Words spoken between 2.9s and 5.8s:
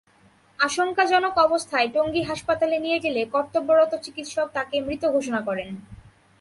গেলে কর্তব্যরত চিকিৎসক তাঁকে মৃত ঘোষণা করেন।